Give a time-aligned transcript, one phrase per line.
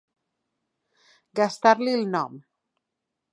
[1.41, 2.41] Gastar-li el nom.